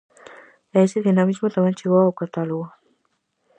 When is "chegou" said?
1.79-2.01